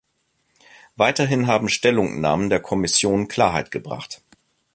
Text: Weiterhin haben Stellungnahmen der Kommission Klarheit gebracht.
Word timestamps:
Weiterhin 0.95 1.45
haben 1.45 1.69
Stellungnahmen 1.69 2.49
der 2.49 2.59
Kommission 2.59 3.27
Klarheit 3.27 3.69
gebracht. 3.69 4.23